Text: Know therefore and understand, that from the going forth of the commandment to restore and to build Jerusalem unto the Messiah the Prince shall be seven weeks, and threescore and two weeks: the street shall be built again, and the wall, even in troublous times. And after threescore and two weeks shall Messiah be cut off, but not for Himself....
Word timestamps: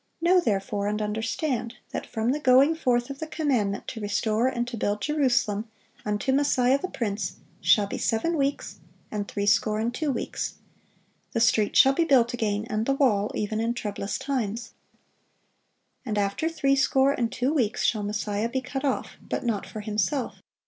Know 0.19 0.39
therefore 0.39 0.87
and 0.87 0.99
understand, 0.99 1.75
that 1.91 2.07
from 2.07 2.31
the 2.31 2.39
going 2.39 2.73
forth 2.73 3.11
of 3.11 3.19
the 3.19 3.27
commandment 3.27 3.87
to 3.89 4.01
restore 4.01 4.47
and 4.47 4.67
to 4.67 4.75
build 4.75 4.99
Jerusalem 4.99 5.69
unto 6.03 6.31
the 6.31 6.37
Messiah 6.37 6.79
the 6.79 6.87
Prince 6.87 7.33
shall 7.61 7.85
be 7.85 7.99
seven 7.99 8.35
weeks, 8.35 8.79
and 9.11 9.27
threescore 9.27 9.77
and 9.79 9.93
two 9.93 10.11
weeks: 10.11 10.55
the 11.33 11.39
street 11.39 11.75
shall 11.75 11.93
be 11.93 12.03
built 12.03 12.33
again, 12.33 12.65
and 12.67 12.87
the 12.87 12.95
wall, 12.95 13.31
even 13.35 13.59
in 13.59 13.75
troublous 13.75 14.17
times. 14.17 14.71
And 16.03 16.17
after 16.17 16.49
threescore 16.49 17.11
and 17.11 17.31
two 17.31 17.53
weeks 17.53 17.83
shall 17.83 18.01
Messiah 18.01 18.49
be 18.49 18.59
cut 18.61 18.83
off, 18.83 19.17
but 19.21 19.43
not 19.45 19.67
for 19.67 19.81
Himself.... 19.81 20.41